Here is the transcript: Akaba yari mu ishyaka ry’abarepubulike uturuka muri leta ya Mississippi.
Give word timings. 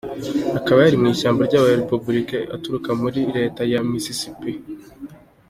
Akaba 0.57 0.79
yari 0.85 0.97
mu 1.01 1.07
ishyaka 1.13 1.41
ry’abarepubulike 1.47 2.37
uturuka 2.55 2.89
muri 3.01 3.19
leta 3.37 3.61
ya 3.71 3.79
Mississippi. 3.91 4.51